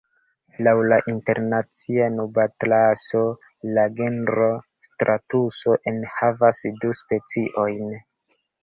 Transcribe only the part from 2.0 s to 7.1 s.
Nubatlaso, la genro stratuso enhavas du